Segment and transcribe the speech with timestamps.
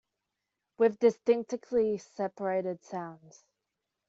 [0.79, 3.43] With distinctly separated sounds.